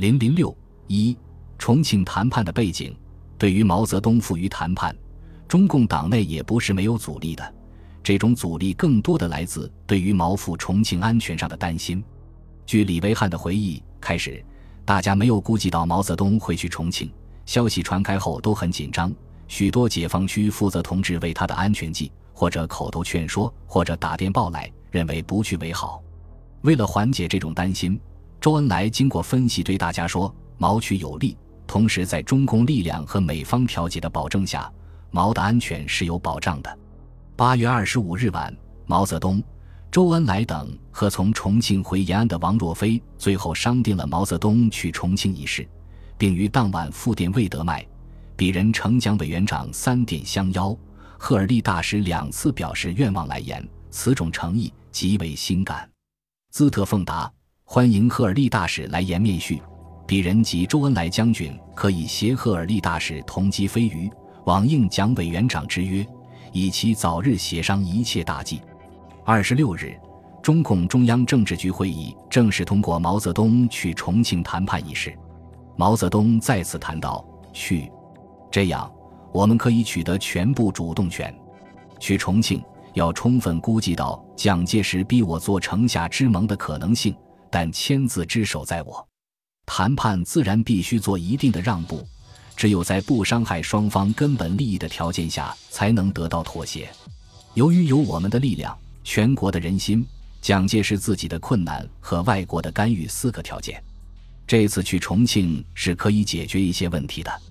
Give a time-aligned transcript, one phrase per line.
[0.00, 0.56] 零零六
[0.86, 1.14] 一
[1.58, 2.96] 重庆谈判的背景，
[3.36, 4.96] 对于毛泽东赴渝谈判，
[5.46, 7.54] 中共党内也不是没有阻力的。
[8.02, 12.02] 这种阻力更多的来自对于毛赴重庆安全上的担心。
[12.64, 14.42] 据李维汉的回忆，开始
[14.86, 17.12] 大家没有估计到毛泽东会去重庆，
[17.44, 19.12] 消息传开后都很紧张，
[19.48, 26.02] 许多解放区负责同志为他的安全计，或者口头劝说，或者打电报来，认为不去为好。
[26.62, 28.00] 为了缓解这种担心。
[28.40, 31.36] 周恩来经过分析，对大家说：“毛去有利，
[31.66, 34.72] 同时在中共力量和美方调解的保证下，
[35.10, 36.78] 毛的安全是有保障的。”
[37.36, 38.54] 八月二十五日晚，
[38.86, 39.42] 毛泽东、
[39.90, 45.68] 周恩来等和从重庆回延安的王若飞最后商定了毛泽东去重庆一事，
[46.16, 47.86] 并于当晚复电魏德迈，
[48.38, 50.74] 鄙人呈蒋委员长三点相邀，
[51.18, 55.86] 赫尔利大使两次表示愿望来言，此种诚意极为心感。
[56.50, 57.30] 兹特奉达。
[57.72, 59.62] 欢迎赫尔利大使来言面叙，
[60.04, 64.10] 鄙人及周恩来将军可以携赫尔利大使同机飞鱼，
[64.44, 66.04] 往应蒋委员长之约，
[66.50, 68.60] 以期早日协商一切大计。
[69.24, 69.96] 二十六日，
[70.42, 75.16] 中共中央政治局会议正式通过毛泽东去重庆谈判一事。
[75.76, 77.88] 毛泽东再次谈到去，
[78.50, 78.92] 这样
[79.32, 81.32] 我们可以取得全部主动权。
[82.00, 82.60] 去重庆
[82.94, 87.14] 要充分估计到蒋介石逼我做城下之盟的可能性。
[87.50, 89.06] 但签字之手在我，
[89.66, 92.06] 谈判自然必须做一定的让步，
[92.56, 96.88] 只有在不伤害双方根本利益的条件下，才能得到妥协。
[97.54, 100.06] 由于有我们的力量、全国的人心、
[100.40, 103.82] 蒋介石自己的困难和外国的干预四个条件，
[104.46, 107.42] 这次去重庆是可以解决一些问题的。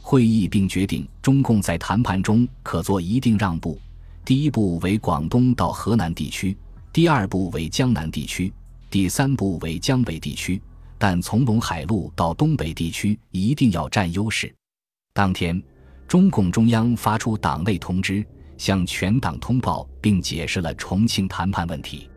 [0.00, 3.78] 会议并决定，中共在谈判中可做一定让步，
[4.24, 6.56] 第一步为广东到河南地区，
[6.92, 8.52] 第二步为江南地区。
[8.92, 10.60] 第三步为江北地区，
[10.98, 14.54] 但从陇海路到东北地区一定要占优势。
[15.14, 15.62] 当天，
[16.06, 18.22] 中共中央发出党内通知，
[18.58, 22.10] 向全党通报并解释了重庆谈判问题。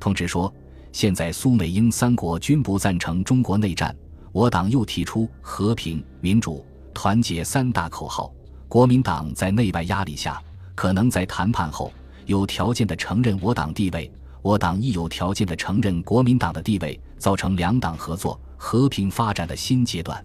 [0.00, 0.50] 通知说，
[0.92, 3.94] 现在苏美英三国均不赞成中国内战，
[4.32, 6.64] 我党又提出和平、民主、
[6.94, 8.32] 团结三大口号。
[8.66, 10.42] 国民党在内外压力下，
[10.74, 11.92] 可能在谈判后
[12.24, 14.10] 有条件的承认我党地位。
[14.44, 20.22] 我党亦有条件的承认国民党的地位，造成两党合作和平发展的新阶段。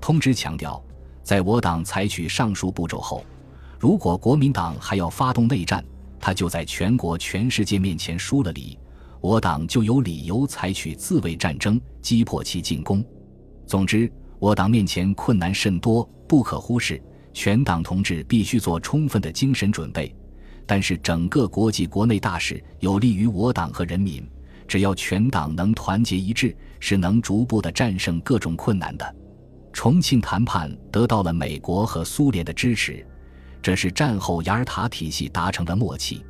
[0.00, 0.82] 通知强调，
[1.22, 3.22] 在我党采取上述步骤后，
[3.78, 5.84] 如果国民党还要发动内战，
[6.18, 8.78] 他就在全国全世界面前输了理，
[9.20, 13.04] 我党就有理由采取自卫战争，击破其进攻。
[13.66, 16.98] 总之，我党面前困难甚多，不可忽视，
[17.34, 20.16] 全党同志必须做充分的精神准备。
[20.70, 24.24] 但是整个国际国内大事有利于我党和人民，
[24.68, 29.16] 只要全党能团结一致，是能逐步的战胜各种困难的。
[29.72, 33.04] 重庆谈判得到了美国和苏联的支持，
[33.60, 36.24] 这是战后雅尔塔体系达成的默契。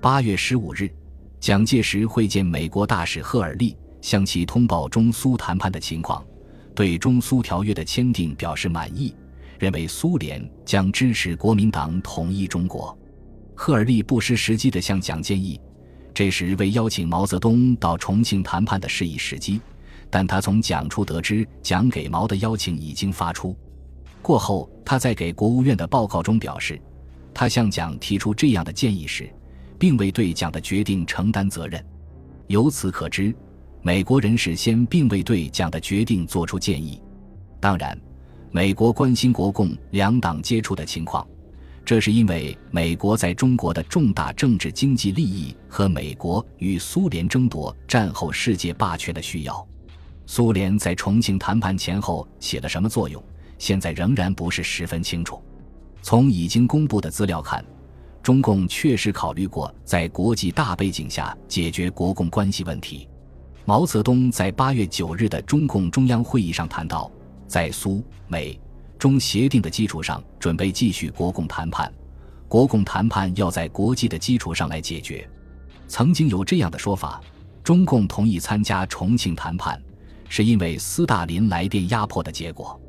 [0.00, 0.90] 八月十五日，
[1.38, 6.26] 蒋介石会见美国大使赫尔利，向其通报中苏谈判的情况，
[6.74, 9.14] 对中苏条约的签订表示满意，
[9.60, 12.98] 认为苏联将支持国民党统一中国。
[13.56, 15.58] 赫尔利不失时机地向蒋建议，
[16.12, 19.60] 这时为邀请毛泽东到重庆谈判的适宜时机，
[20.10, 23.56] 但他从蒋处得知蒋给毛的邀请已经发出。
[24.20, 26.80] 过后，他在给国务院的报告中表示，
[27.32, 29.28] 他向蒋提出这样的建议时，
[29.78, 31.82] 并未对蒋的决定承担责任。
[32.48, 33.34] 由此可知，
[33.82, 37.00] 美国人事先并未对蒋的决定作出建议。
[37.58, 37.98] 当然，
[38.50, 41.26] 美国关心国共两党接触的情况。
[41.86, 49.64] 这是因为美国在中国的重大政治经济利益和美国与苏联争夺战后世界霸权的需要。
[50.26, 53.22] 苏联在重庆谈判前后起了什么作用，
[53.56, 55.40] 现在仍然不是十分清楚。
[56.02, 57.64] 从已经公布的资料看，
[58.20, 63.08] 中共确实考虑过在国际大背景下解决国共关系问题。
[63.64, 67.08] 毛泽东在八月九日的中共中央会议上谈到，
[67.46, 68.58] 在苏美。
[68.98, 71.92] 中协定的基础上，准备继续国共谈判。
[72.48, 75.28] 国共谈判要在国际的基础上来解决。
[75.88, 77.20] 曾经有这样的说法：
[77.62, 79.80] 中共同意参加重庆谈判，
[80.28, 82.80] 是因为斯大林来电压迫的结果。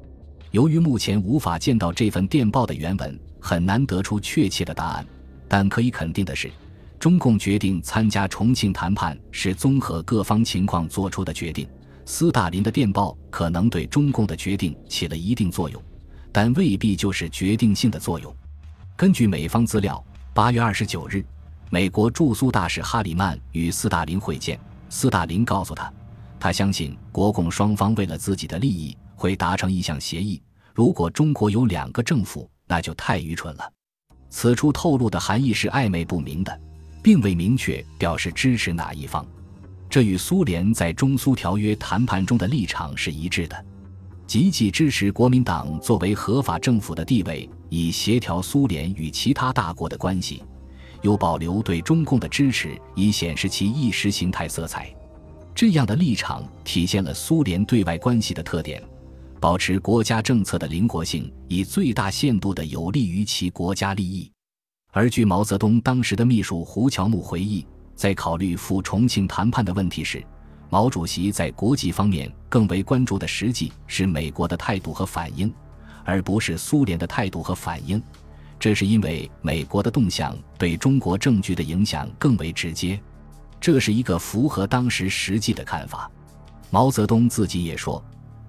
[0.51, 5.05] 由于目前无法见到这份电报的原文，很难得出确切的答案。
[5.47, 6.49] 但可以肯定的是，
[6.99, 11.67] 中共决定参加重庆谈判是综合各方情况做出的决定。
[12.05, 15.81] 斯大林的电报可能对中共的决定起了一定作用。
[16.37, 18.31] 但未必就是决定性的作用。
[18.95, 20.05] 根据美方资料，
[20.35, 21.25] 八月二十九日，
[21.71, 24.59] 美国驻苏大使哈里曼与斯大林会见。
[24.87, 25.91] 斯大林告诉他，
[26.39, 30.39] 他相信国共双方为了自己的利益会达成一项协议。
[30.75, 33.73] 如果中国有两个政府，那就太愚蠢了。
[34.29, 36.61] 此处透露的含义是暧昧不明的，
[37.01, 39.25] 并未明确表示支持哪一方。
[39.89, 43.65] 这与苏联在中苏条约谈判中的立场是一致的，
[44.27, 50.43] 积极支持国民党作为合法政府的地位，以协调苏联与其他大国的关系，
[51.01, 54.93] 又保留对中共的支持，以显示其意识形态色彩。
[55.55, 58.83] 这样的立场体现了苏联对外关系的特点：
[59.39, 64.29] 保持国家政策的灵活性，以最大限度地有利于其国家利益。
[64.91, 67.65] 而据毛泽东当时的秘书胡乔木回忆。
[67.95, 70.23] 在考虑赴重庆谈判的问题时，
[70.69, 75.53] 毛主席在国际方面更为关注的实际是美国的态度和反应，
[76.03, 78.01] 而不是苏联的态度和反应。
[78.59, 82.99] 这是因为美国的动向对中国政局的影响更为直接，
[83.61, 86.09] 这是一个符合当时实际的看法。
[86.69, 88.03] 毛泽东自己也说，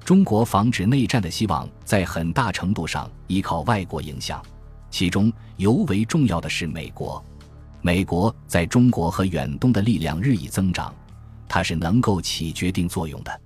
[0.04, 4.42] 中国防止内战的希望在很大程度上依靠外国影响，
[4.90, 7.22] 其中尤为重要的是美国。
[7.80, 10.92] 美国在中国和远东的力量日益增长，
[11.48, 13.40] 它是能够起决定作用的。